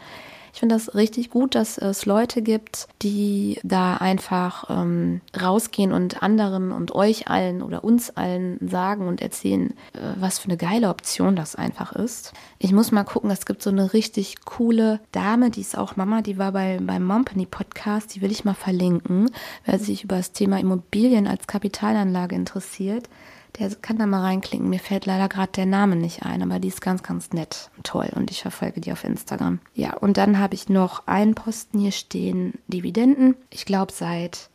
Ich 0.53 0.59
finde 0.59 0.75
das 0.75 0.95
richtig 0.95 1.29
gut, 1.29 1.55
dass 1.55 1.77
es 1.77 2.05
Leute 2.05 2.41
gibt, 2.41 2.87
die 3.01 3.59
da 3.63 3.97
einfach 3.97 4.69
ähm, 4.69 5.21
rausgehen 5.39 5.91
und 5.91 6.23
anderen 6.23 6.71
und 6.71 6.93
euch 6.95 7.27
allen 7.27 7.61
oder 7.61 7.83
uns 7.83 8.11
allen 8.11 8.57
sagen 8.67 9.07
und 9.07 9.21
erzählen, 9.21 9.71
äh, 9.93 9.99
was 10.19 10.39
für 10.39 10.47
eine 10.49 10.57
geile 10.57 10.89
Option 10.89 11.35
das 11.35 11.55
einfach 11.55 11.93
ist. 11.93 12.33
Ich 12.57 12.71
muss 12.71 12.91
mal 12.91 13.03
gucken, 13.03 13.31
es 13.31 13.45
gibt 13.45 13.61
so 13.61 13.69
eine 13.69 13.93
richtig 13.93 14.45
coole 14.45 14.99
Dame, 15.11 15.49
die 15.49 15.61
ist 15.61 15.77
auch 15.77 15.95
Mama, 15.95 16.21
die 16.21 16.37
war 16.37 16.51
bei, 16.51 16.79
beim 16.81 17.05
Mompany 17.05 17.45
Podcast, 17.45 18.15
die 18.15 18.21
will 18.21 18.31
ich 18.31 18.45
mal 18.45 18.53
verlinken, 18.53 19.29
wer 19.65 19.79
sich 19.79 20.03
über 20.03 20.17
das 20.17 20.31
Thema 20.31 20.59
Immobilien 20.59 21.27
als 21.27 21.47
Kapitalanlage 21.47 22.35
interessiert 22.35 23.09
der 23.57 23.73
kann 23.75 23.97
da 23.97 24.05
mal 24.05 24.21
reinklicken. 24.21 24.69
Mir 24.69 24.79
fällt 24.79 25.05
leider 25.05 25.27
gerade 25.27 25.51
der 25.51 25.65
Name 25.65 25.95
nicht 25.95 26.23
ein, 26.23 26.43
aber 26.43 26.59
die 26.59 26.67
ist 26.67 26.81
ganz, 26.81 27.03
ganz 27.03 27.31
nett 27.31 27.69
und 27.77 27.85
toll 27.85 28.09
und 28.15 28.31
ich 28.31 28.41
verfolge 28.41 28.81
die 28.81 28.91
auf 28.91 29.03
Instagram. 29.03 29.59
Ja, 29.73 29.95
und 29.97 30.17
dann 30.17 30.39
habe 30.39 30.55
ich 30.55 30.69
noch 30.69 31.07
einen 31.07 31.35
Posten 31.35 31.79
hier 31.79 31.91
stehen, 31.91 32.53
Dividenden. 32.67 33.35
Ich 33.49 33.65
glaube 33.65 33.91
seit 33.91 34.49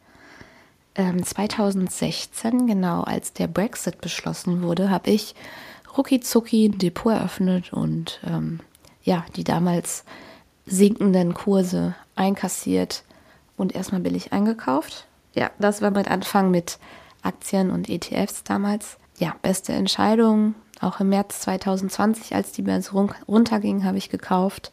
ähm, 0.94 1.24
2016, 1.24 2.66
genau 2.66 3.02
als 3.02 3.32
der 3.32 3.48
Brexit 3.48 4.00
beschlossen 4.00 4.62
wurde, 4.62 4.90
habe 4.90 5.10
ich 5.10 5.34
rucki 5.96 6.20
zucki 6.20 6.66
ein 6.66 6.78
Depot 6.78 7.12
eröffnet 7.12 7.72
und 7.72 8.20
ähm, 8.26 8.60
ja, 9.02 9.24
die 9.36 9.44
damals 9.44 10.04
sinkenden 10.66 11.34
Kurse 11.34 11.94
einkassiert 12.16 13.04
und 13.56 13.74
erstmal 13.74 14.00
billig 14.00 14.32
eingekauft. 14.32 15.06
Ja, 15.34 15.50
das 15.58 15.82
war 15.82 15.90
mein 15.90 16.06
Anfang 16.06 16.50
mit 16.50 16.78
Aktien 17.24 17.70
und 17.70 17.88
ETFs 17.88 18.44
damals. 18.44 18.98
Ja, 19.18 19.34
beste 19.42 19.72
Entscheidung. 19.72 20.54
Auch 20.80 21.00
im 21.00 21.08
März 21.08 21.40
2020, 21.40 22.34
als 22.34 22.52
die 22.52 22.62
Börse 22.62 22.92
runterging, 23.28 23.84
habe 23.84 23.98
ich 23.98 24.10
gekauft. 24.10 24.72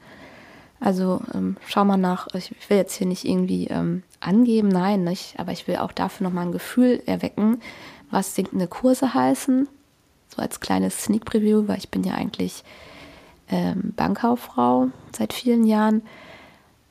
Also 0.80 1.22
ähm, 1.34 1.58
schau 1.68 1.86
mal 1.86 1.98
nach. 1.98 2.28
Ich, 2.34 2.54
will 2.70 2.78
jetzt 2.78 2.96
hier 2.96 3.08
nicht 3.08 3.24
irgendwie 3.24 3.68
ähm, 3.68 4.04
angeben, 4.20 4.68
nein, 4.68 5.04
nicht. 5.04 5.40
Aber 5.40 5.52
ich 5.52 5.68
will 5.68 5.78
auch 5.78 5.92
dafür 5.92 6.28
nochmal 6.28 6.48
ein 6.48 6.52
Gefühl 6.52 7.04
erwecken, 7.06 7.62
was 8.10 8.36
sinkende 8.36 8.68
Kurse 8.68 9.14
heißen. 9.14 9.68
So 10.28 10.42
als 10.42 10.60
kleines 10.60 11.04
Sneak 11.04 11.26
Preview, 11.26 11.68
weil 11.68 11.78
ich 11.78 11.90
bin 11.90 12.04
ja 12.04 12.16
eigentlich 12.16 12.64
ähm, 13.50 13.94
Bankkauffrau 13.96 14.88
seit 15.16 15.34
vielen 15.34 15.66
Jahren. 15.66 16.02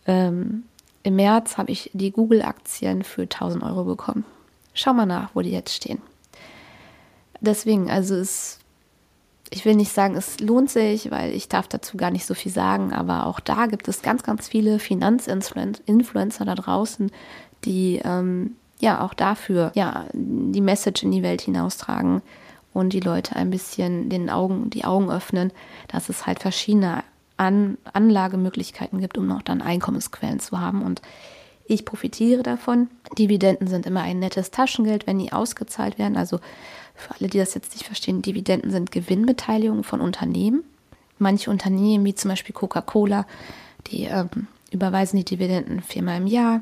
Ähm, 0.06 0.64
Im 1.02 1.16
März 1.16 1.56
habe 1.56 1.72
ich 1.72 1.90
die 1.92 2.12
Google-Aktien 2.12 3.02
für 3.02 3.22
1000 3.22 3.64
Euro 3.64 3.84
bekommen. 3.84 4.24
Schau 4.74 4.92
mal 4.92 5.06
nach, 5.06 5.30
wo 5.34 5.42
die 5.42 5.50
jetzt 5.50 5.74
stehen. 5.74 6.00
Deswegen, 7.40 7.90
also 7.90 8.14
es, 8.14 8.58
ich 9.50 9.64
will 9.64 9.74
nicht 9.74 9.92
sagen, 9.92 10.16
es 10.16 10.40
lohnt 10.40 10.70
sich, 10.70 11.10
weil 11.10 11.32
ich 11.34 11.48
darf 11.48 11.68
dazu 11.68 11.96
gar 11.96 12.10
nicht 12.10 12.26
so 12.26 12.34
viel 12.34 12.52
sagen, 12.52 12.92
aber 12.92 13.26
auch 13.26 13.40
da 13.40 13.66
gibt 13.66 13.88
es 13.88 14.02
ganz, 14.02 14.22
ganz 14.22 14.48
viele 14.48 14.78
Finanzinfluencer 14.78 16.44
da 16.44 16.54
draußen, 16.54 17.10
die 17.64 18.00
ähm, 18.04 18.56
ja 18.78 19.04
auch 19.04 19.14
dafür 19.14 19.72
ja 19.74 20.06
die 20.12 20.60
Message 20.60 21.02
in 21.02 21.12
die 21.12 21.22
Welt 21.22 21.40
hinaustragen 21.42 22.22
und 22.72 22.92
die 22.92 23.00
Leute 23.00 23.36
ein 23.36 23.50
bisschen 23.50 24.08
den 24.08 24.30
Augen, 24.30 24.70
die 24.70 24.84
Augen 24.84 25.10
öffnen, 25.10 25.52
dass 25.88 26.08
es 26.08 26.26
halt 26.26 26.40
verschiedene 26.40 27.02
An 27.36 27.78
Anlagemöglichkeiten 27.92 29.00
gibt, 29.00 29.18
um 29.18 29.30
auch 29.32 29.42
dann 29.42 29.62
Einkommensquellen 29.62 30.40
zu 30.40 30.60
haben. 30.60 30.82
Und 30.82 31.02
ich 31.70 31.84
profitiere 31.84 32.42
davon. 32.42 32.88
Dividenden 33.16 33.68
sind 33.68 33.86
immer 33.86 34.02
ein 34.02 34.18
nettes 34.18 34.50
Taschengeld, 34.50 35.06
wenn 35.06 35.18
die 35.18 35.32
ausgezahlt 35.32 35.98
werden. 35.98 36.16
Also 36.16 36.40
für 36.94 37.14
alle, 37.14 37.28
die 37.28 37.38
das 37.38 37.54
jetzt 37.54 37.72
nicht 37.72 37.86
verstehen, 37.86 38.22
Dividenden 38.22 38.70
sind 38.70 38.90
Gewinnbeteiligungen 38.90 39.84
von 39.84 40.00
Unternehmen. 40.00 40.64
Manche 41.18 41.50
Unternehmen, 41.50 42.04
wie 42.04 42.14
zum 42.14 42.30
Beispiel 42.30 42.54
Coca-Cola, 42.54 43.26
die 43.86 44.04
ähm, 44.04 44.48
überweisen 44.70 45.16
die 45.16 45.24
Dividenden 45.24 45.80
viermal 45.80 46.18
im 46.18 46.26
Jahr. 46.26 46.60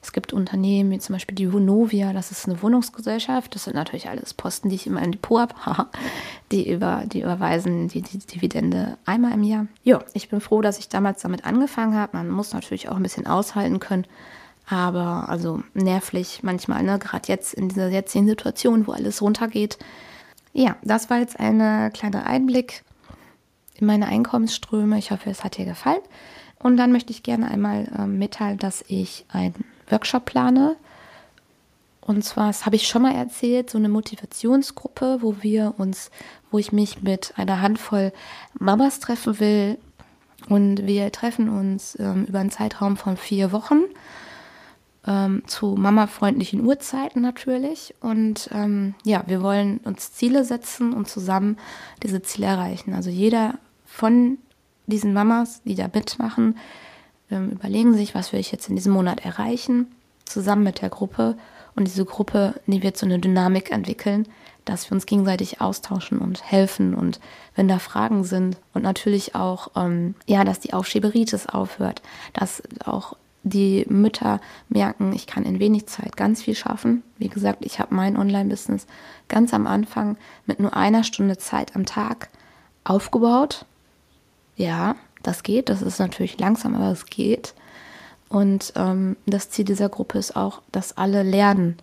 Es 0.00 0.12
gibt 0.12 0.32
Unternehmen 0.32 0.90
wie 0.90 0.98
zum 0.98 1.14
Beispiel 1.14 1.34
die 1.34 1.52
Vonovia, 1.52 2.12
das 2.12 2.30
ist 2.30 2.46
eine 2.46 2.62
Wohnungsgesellschaft. 2.62 3.54
Das 3.54 3.64
sind 3.64 3.74
natürlich 3.74 4.08
alles 4.08 4.32
Posten, 4.32 4.68
die 4.68 4.76
ich 4.76 4.86
immer 4.86 5.02
im 5.02 5.12
Depot 5.12 5.54
habe. 5.66 5.88
die, 6.52 6.70
über, 6.70 7.04
die 7.06 7.22
überweisen 7.22 7.88
die, 7.88 8.02
die 8.02 8.18
Dividende 8.18 8.96
einmal 9.04 9.32
im 9.32 9.42
Jahr. 9.42 9.66
Ja, 9.82 10.02
ich 10.14 10.28
bin 10.28 10.40
froh, 10.40 10.62
dass 10.62 10.78
ich 10.78 10.88
damals 10.88 11.22
damit 11.22 11.44
angefangen 11.44 11.94
habe. 11.94 12.16
Man 12.16 12.30
muss 12.30 12.52
natürlich 12.52 12.88
auch 12.88 12.96
ein 12.96 13.02
bisschen 13.02 13.26
aushalten 13.26 13.80
können. 13.80 14.06
Aber 14.68 15.28
also 15.28 15.62
nervlich 15.72 16.40
manchmal, 16.42 16.82
ne? 16.82 16.98
gerade 16.98 17.28
jetzt 17.28 17.54
in 17.54 17.68
dieser 17.68 17.88
jetzigen 17.88 18.26
Situation, 18.26 18.86
wo 18.86 18.92
alles 18.92 19.22
runtergeht. 19.22 19.78
Ja, 20.52 20.76
das 20.82 21.08
war 21.08 21.18
jetzt 21.18 21.40
ein 21.40 21.92
kleiner 21.92 22.26
Einblick 22.26 22.82
in 23.76 23.86
meine 23.86 24.06
Einkommensströme. 24.06 24.98
Ich 24.98 25.10
hoffe, 25.10 25.30
es 25.30 25.42
hat 25.42 25.56
dir 25.56 25.64
gefallen. 25.64 26.02
Und 26.58 26.76
dann 26.76 26.92
möchte 26.92 27.12
ich 27.12 27.22
gerne 27.22 27.50
einmal 27.50 27.88
äh, 27.96 28.06
mitteilen, 28.06 28.58
dass 28.58 28.84
ich 28.88 29.24
ein 29.28 29.54
Workshop 29.88 30.26
plane. 30.26 30.76
Und 32.00 32.24
zwar, 32.24 32.48
das 32.48 32.66
habe 32.66 32.76
ich 32.76 32.88
schon 32.88 33.02
mal 33.02 33.14
erzählt, 33.14 33.70
so 33.70 33.78
eine 33.78 33.88
Motivationsgruppe, 33.88 35.18
wo 35.20 35.36
wir 35.40 35.74
uns, 35.78 36.10
wo 36.50 36.58
ich 36.58 36.72
mich 36.72 37.02
mit 37.02 37.34
einer 37.36 37.60
Handvoll 37.60 38.12
Mamas 38.58 38.98
treffen 38.98 39.38
will. 39.40 39.78
Und 40.48 40.86
wir 40.86 41.12
treffen 41.12 41.48
uns 41.48 41.96
ähm, 42.00 42.24
über 42.24 42.40
einen 42.40 42.50
Zeitraum 42.50 42.96
von 42.96 43.16
vier 43.16 43.52
Wochen 43.52 43.82
ähm, 45.06 45.42
zu 45.46 45.74
mamafreundlichen 45.76 46.64
Uhrzeiten 46.64 47.22
natürlich. 47.22 47.94
Und 48.00 48.50
ähm, 48.52 48.94
ja, 49.04 49.24
wir 49.26 49.42
wollen 49.42 49.78
uns 49.78 50.12
Ziele 50.12 50.44
setzen 50.44 50.92
und 50.92 51.08
zusammen 51.08 51.56
diese 52.02 52.22
Ziele 52.22 52.46
erreichen. 52.46 52.94
Also 52.94 53.10
jeder 53.10 53.58
von 53.84 54.38
diesen 54.86 55.12
Mamas, 55.12 55.62
die 55.64 55.74
da 55.74 55.88
mitmachen, 55.92 56.56
ähm, 57.30 57.50
überlegen 57.50 57.94
sich, 57.94 58.14
was 58.14 58.32
will 58.32 58.40
ich 58.40 58.52
jetzt 58.52 58.68
in 58.68 58.76
diesem 58.76 58.92
Monat 58.92 59.24
erreichen, 59.24 59.86
zusammen 60.24 60.64
mit 60.64 60.82
der 60.82 60.88
Gruppe. 60.88 61.36
Und 61.76 61.86
diese 61.86 62.04
Gruppe, 62.04 62.54
die 62.66 62.82
wird 62.82 62.96
so 62.96 63.06
eine 63.06 63.18
Dynamik 63.18 63.70
entwickeln, 63.70 64.26
dass 64.64 64.90
wir 64.90 64.94
uns 64.94 65.06
gegenseitig 65.06 65.60
austauschen 65.60 66.18
und 66.18 66.44
helfen 66.44 66.94
und 66.94 67.20
wenn 67.54 67.68
da 67.68 67.78
Fragen 67.78 68.24
sind 68.24 68.58
und 68.74 68.82
natürlich 68.82 69.34
auch, 69.34 69.70
ähm, 69.76 70.14
ja, 70.26 70.44
dass 70.44 70.60
die 70.60 70.74
Aufschieberitis 70.74 71.46
aufhört, 71.46 72.02
dass 72.34 72.62
auch 72.84 73.16
die 73.48 73.86
Mütter 73.88 74.40
merken, 74.68 75.12
ich 75.12 75.26
kann 75.26 75.44
in 75.44 75.58
wenig 75.58 75.86
Zeit 75.86 76.16
ganz 76.16 76.42
viel 76.42 76.54
schaffen. 76.54 77.02
Wie 77.18 77.28
gesagt, 77.28 77.64
ich 77.64 77.78
habe 77.78 77.94
mein 77.94 78.16
Online-Business 78.16 78.86
ganz 79.28 79.54
am 79.54 79.66
Anfang 79.66 80.16
mit 80.46 80.60
nur 80.60 80.76
einer 80.76 81.04
Stunde 81.04 81.38
Zeit 81.38 81.74
am 81.76 81.86
Tag 81.86 82.28
aufgebaut. 82.84 83.64
Ja, 84.56 84.96
das 85.22 85.42
geht. 85.42 85.68
Das 85.68 85.82
ist 85.82 85.98
natürlich 85.98 86.38
langsam, 86.38 86.74
aber 86.74 86.90
es 86.90 87.06
geht. 87.06 87.54
Und 88.28 88.72
ähm, 88.76 89.16
das 89.26 89.50
Ziel 89.50 89.64
dieser 89.64 89.88
Gruppe 89.88 90.18
ist 90.18 90.36
auch, 90.36 90.62
dass 90.72 90.96
alle 90.96 91.22
lernen, 91.22 91.78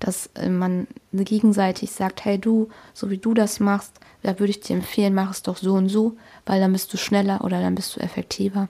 dass 0.00 0.30
äh, 0.34 0.48
man 0.48 0.86
gegenseitig 1.12 1.92
sagt, 1.92 2.24
hey 2.24 2.38
du, 2.38 2.68
so 2.94 3.10
wie 3.10 3.18
du 3.18 3.34
das 3.34 3.60
machst, 3.60 3.92
da 4.22 4.38
würde 4.38 4.50
ich 4.50 4.60
dir 4.60 4.76
empfehlen, 4.76 5.14
mach 5.14 5.30
es 5.30 5.42
doch 5.42 5.56
so 5.56 5.74
und 5.74 5.88
so, 5.88 6.16
weil 6.46 6.60
dann 6.60 6.72
bist 6.72 6.92
du 6.92 6.96
schneller 6.96 7.44
oder 7.44 7.60
dann 7.60 7.74
bist 7.74 7.96
du 7.96 8.00
effektiver. 8.00 8.68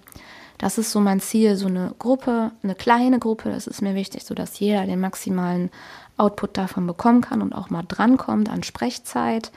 Das 0.62 0.78
ist 0.78 0.92
so 0.92 1.00
mein 1.00 1.18
Ziel, 1.18 1.56
so 1.56 1.66
eine 1.66 1.92
Gruppe, 1.98 2.52
eine 2.62 2.76
kleine 2.76 3.18
Gruppe, 3.18 3.50
das 3.50 3.66
ist 3.66 3.82
mir 3.82 3.96
wichtig, 3.96 4.22
so 4.22 4.32
dass 4.32 4.60
jeder 4.60 4.86
den 4.86 5.00
maximalen 5.00 5.70
Output 6.16 6.56
davon 6.56 6.86
bekommen 6.86 7.20
kann 7.20 7.42
und 7.42 7.52
auch 7.52 7.68
mal 7.68 7.82
drankommt 7.82 8.48
an 8.48 8.62
Sprechzeit, 8.62 9.50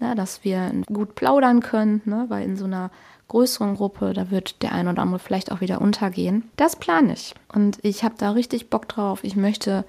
ne, 0.00 0.16
dass 0.16 0.42
wir 0.42 0.72
gut 0.92 1.14
plaudern 1.14 1.60
können, 1.60 2.02
ne, 2.06 2.24
weil 2.26 2.44
in 2.44 2.56
so 2.56 2.64
einer 2.64 2.90
größeren 3.28 3.76
Gruppe, 3.76 4.14
da 4.14 4.32
wird 4.32 4.60
der 4.62 4.72
ein 4.72 4.88
oder 4.88 5.00
andere 5.00 5.20
vielleicht 5.20 5.52
auch 5.52 5.60
wieder 5.60 5.80
untergehen. 5.80 6.50
Das 6.56 6.74
plane 6.74 7.12
ich 7.12 7.36
und 7.54 7.78
ich 7.82 8.02
habe 8.02 8.16
da 8.18 8.32
richtig 8.32 8.68
Bock 8.68 8.88
drauf. 8.88 9.22
Ich 9.22 9.36
möchte 9.36 9.84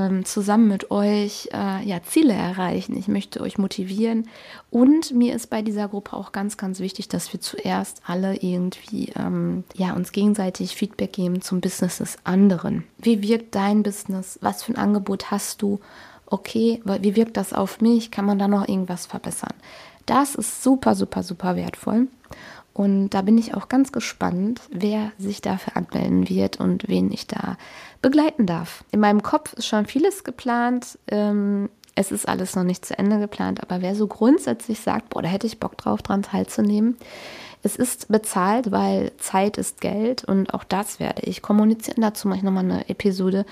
ähm, 0.00 0.24
zusammen 0.24 0.68
mit 0.68 0.90
euch 0.90 1.48
äh, 1.52 1.84
ja, 1.86 2.02
Ziele 2.02 2.32
erreichen. 2.32 2.96
Ich 2.96 3.06
möchte 3.06 3.40
euch 3.40 3.58
motivieren 3.58 4.28
und 4.70 5.12
mir 5.12 5.34
ist 5.34 5.50
bei 5.50 5.60
dieser 5.62 5.88
Gruppe 5.88 6.14
auch 6.14 6.32
ganz, 6.32 6.56
ganz 6.56 6.80
wichtig, 6.80 7.08
dass 7.08 7.32
wir 7.32 7.40
zuerst 7.40 8.00
alle 8.06 8.36
irgendwie 8.36 9.12
ähm, 9.16 9.64
ja, 9.74 9.92
uns 9.92 10.12
gegenseitig 10.12 10.74
Feedback 10.74 11.12
geben 11.12 11.42
zum 11.42 11.60
Business 11.60 11.98
des 11.98 12.18
anderen. 12.24 12.84
Wie 12.98 13.22
wirkt 13.22 13.54
dein 13.54 13.82
Business? 13.82 14.38
Was 14.40 14.62
für 14.62 14.72
ein 14.72 14.78
Angebot 14.78 15.30
hast 15.30 15.60
du? 15.60 15.80
Okay, 16.26 16.80
wie 16.84 17.16
wirkt 17.16 17.36
das 17.36 17.52
auf 17.52 17.80
mich? 17.80 18.10
Kann 18.10 18.24
man 18.24 18.38
da 18.38 18.48
noch 18.48 18.68
irgendwas 18.68 19.06
verbessern? 19.06 19.54
Das 20.06 20.34
ist 20.34 20.62
super, 20.62 20.94
super, 20.94 21.22
super 21.22 21.56
wertvoll. 21.56 22.06
Und 22.72 23.10
da 23.10 23.22
bin 23.22 23.36
ich 23.36 23.54
auch 23.54 23.68
ganz 23.68 23.92
gespannt, 23.92 24.60
wer 24.70 25.12
sich 25.18 25.40
dafür 25.40 25.76
anmelden 25.76 26.28
wird 26.28 26.60
und 26.60 26.88
wen 26.88 27.10
ich 27.10 27.26
da 27.26 27.56
begleiten 28.00 28.46
darf. 28.46 28.84
In 28.92 29.00
meinem 29.00 29.22
Kopf 29.22 29.52
ist 29.54 29.66
schon 29.66 29.86
vieles 29.86 30.24
geplant. 30.24 30.98
Ähm, 31.08 31.68
es 31.96 32.12
ist 32.12 32.28
alles 32.28 32.54
noch 32.54 32.62
nicht 32.62 32.86
zu 32.86 32.96
Ende 32.98 33.18
geplant, 33.18 33.62
aber 33.62 33.82
wer 33.82 33.94
so 33.94 34.06
grundsätzlich 34.06 34.80
sagt, 34.80 35.10
boah, 35.10 35.22
da 35.22 35.28
hätte 35.28 35.46
ich 35.46 35.60
Bock 35.60 35.76
drauf, 35.76 36.02
dran 36.02 36.22
teilzunehmen. 36.22 36.96
Es 37.62 37.76
ist 37.76 38.08
bezahlt, 38.08 38.70
weil 38.70 39.12
Zeit 39.18 39.58
ist 39.58 39.80
Geld 39.80 40.24
und 40.24 40.54
auch 40.54 40.64
das 40.64 40.98
werde 40.98 41.22
ich 41.22 41.42
kommunizieren. 41.42 42.00
Dazu 42.00 42.28
mache 42.28 42.38
ich 42.38 42.44
nochmal 42.44 42.64
eine 42.64 42.88
Episode. 42.88 43.44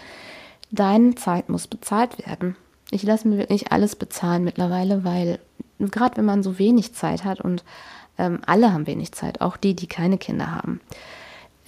Deine 0.71 1.15
Zeit 1.15 1.49
muss 1.49 1.67
bezahlt 1.67 2.27
werden. 2.27 2.57
Ich 2.91 3.03
lasse 3.03 3.29
mir 3.29 3.37
wirklich 3.37 3.71
alles 3.71 3.97
bezahlen 3.97 4.45
mittlerweile, 4.45 5.05
weil 5.05 5.41
gerade 5.79 6.17
wenn 6.17 6.25
man 6.25 6.43
so 6.43 6.59
wenig 6.59 6.95
Zeit 6.95 7.25
hat 7.25 7.41
und 7.41 7.65
ähm, 8.19 8.41
alle 8.47 8.73
haben 8.73 8.87
wenig 8.87 9.13
Zeit, 9.13 9.41
auch 9.41 9.57
die, 9.57 9.75
die 9.75 9.87
keine 9.87 10.19
Kinder 10.19 10.55
haben. 10.55 10.81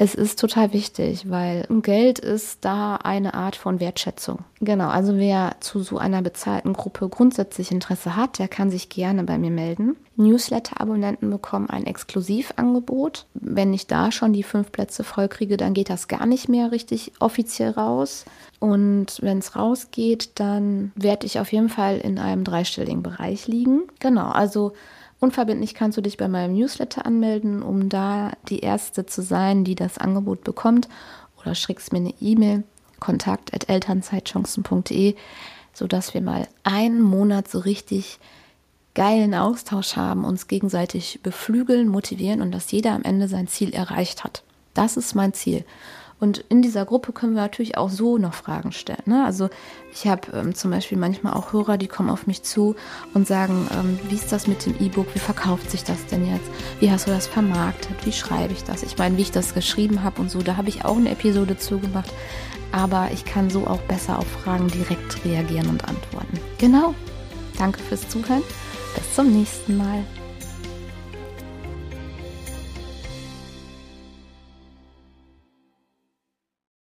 Es 0.03 0.15
ist 0.15 0.39
total 0.39 0.73
wichtig, 0.73 1.29
weil 1.29 1.67
Geld 1.83 2.21
ist 2.21 2.65
da 2.65 2.97
eine 2.97 3.35
Art 3.35 3.55
von 3.55 3.81
Wertschätzung. 3.81 4.39
Genau, 4.59 4.89
also 4.89 5.19
wer 5.19 5.57
zu 5.61 5.81
so 5.81 5.99
einer 5.99 6.23
bezahlten 6.23 6.73
Gruppe 6.73 7.11
grundsätzlich 7.11 7.71
Interesse 7.71 8.17
hat, 8.17 8.39
der 8.39 8.49
kann 8.49 8.71
sich 8.71 8.89
gerne 8.89 9.25
bei 9.25 9.37
mir 9.37 9.51
melden. 9.51 9.97
Newsletter-Abonnenten 10.17 11.29
bekommen 11.29 11.69
ein 11.69 11.85
Exklusivangebot. 11.85 13.27
Wenn 13.35 13.75
ich 13.75 13.89
da 13.89 14.11
schon 14.11 14.33
die 14.33 14.43
fünf 14.43 14.73
Plätze 14.73 15.05
voll 15.05 15.29
kriege, 15.29 15.59
dann 15.59 15.75
geht 15.75 15.91
das 15.91 16.09
gar 16.09 16.25
nicht 16.25 16.49
mehr 16.49 16.73
richtig 16.73 17.13
offiziell 17.21 17.73
raus. 17.73 18.25
Und 18.59 19.19
wenn 19.21 19.37
es 19.37 19.55
rausgeht, 19.55 20.31
dann 20.37 20.93
werde 20.95 21.27
ich 21.27 21.41
auf 21.41 21.53
jeden 21.53 21.69
Fall 21.69 21.99
in 21.99 22.19
einem 22.19 22.45
dreistelligen 22.45 23.03
Bereich 23.03 23.47
liegen. 23.49 23.83
Genau, 23.99 24.31
also 24.31 24.73
Unverbindlich 25.21 25.75
kannst 25.75 25.99
du 25.99 26.03
dich 26.03 26.17
bei 26.17 26.29
meinem 26.29 26.55
Newsletter 26.55 27.05
anmelden, 27.05 27.63
um 27.63 27.91
da 27.91 28.33
die 28.49 28.61
Erste 28.61 29.05
zu 29.05 29.21
sein, 29.23 29.65
die 29.65 29.75
das 29.75 29.99
Angebot 29.99 30.45
bekommt. 30.45 30.89
Oder 31.41 31.55
schickst 31.55 31.93
mir 31.93 31.99
eine 31.99 32.15
E-Mail, 32.21 32.63
kontakt.elternzeitchancen.de, 33.01 35.15
sodass 35.75 36.15
wir 36.15 36.23
mal 36.23 36.49
einen 36.65 37.03
Monat 37.03 37.49
so 37.49 37.59
richtig 37.59 38.19
geilen 38.95 39.35
Austausch 39.35 39.97
haben, 39.97 40.25
uns 40.25 40.49
gegenseitig 40.49 41.21
beflügeln, 41.23 41.89
motivieren 41.89 42.41
und 42.41 42.51
dass 42.51 42.73
jeder 42.73 42.93
am 42.93 43.03
Ende 43.03 43.29
sein 43.29 43.47
Ziel 43.47 43.75
erreicht 43.75 44.25
hat. 44.25 44.43
Das 44.75 44.97
ist 44.97 45.15
mein 45.15 45.35
Ziel. 45.35 45.65
Und 46.21 46.45
in 46.51 46.61
dieser 46.61 46.85
Gruppe 46.85 47.13
können 47.13 47.35
wir 47.35 47.41
natürlich 47.41 47.79
auch 47.79 47.89
so 47.89 48.19
noch 48.19 48.35
Fragen 48.35 48.73
stellen. 48.73 49.03
Ne? 49.07 49.25
Also 49.25 49.49
ich 49.93 50.07
habe 50.07 50.31
ähm, 50.35 50.55
zum 50.55 50.71
Beispiel 50.71 50.99
manchmal 50.99 51.33
auch 51.33 51.53
Hörer, 51.53 51.79
die 51.79 51.89
kommen 51.89 52.11
auf 52.11 52.27
mich 52.27 52.43
zu 52.43 52.77
und 53.15 53.27
sagen, 53.27 53.69
ähm, 53.73 53.99
wie 54.09 54.15
ist 54.15 54.31
das 54.31 54.47
mit 54.47 54.65
dem 54.67 54.75
E-Book? 54.79 55.07
Wie 55.15 55.19
verkauft 55.19 55.71
sich 55.71 55.83
das 55.83 56.05
denn 56.07 56.27
jetzt? 56.31 56.49
Wie 56.79 56.91
hast 56.91 57.07
du 57.07 57.11
das 57.11 57.27
vermarktet? 57.27 58.05
Wie 58.05 58.13
schreibe 58.13 58.53
ich 58.53 58.63
das? 58.65 58.83
Ich 58.83 58.99
meine, 58.99 59.17
wie 59.17 59.23
ich 59.23 59.33
das 59.33 59.55
geschrieben 59.55 60.03
habe 60.03 60.21
und 60.21 60.31
so, 60.31 60.43
da 60.43 60.57
habe 60.57 60.69
ich 60.69 60.85
auch 60.85 60.97
eine 60.97 61.11
Episode 61.11 61.57
zugemacht. 61.57 62.13
Aber 62.73 63.09
ich 63.13 63.25
kann 63.25 63.51
so 63.51 63.67
auch 63.67 63.81
besser 63.83 64.19
auf 64.19 64.27
Fragen 64.29 64.69
direkt 64.69 65.25
reagieren 65.25 65.69
und 65.69 65.89
antworten. 65.89 66.39
Genau. 66.59 66.95
Danke 67.59 67.81
fürs 67.81 68.09
Zuhören. 68.09 68.43
Bis 68.95 69.15
zum 69.15 69.33
nächsten 69.33 69.77
Mal. 69.77 70.05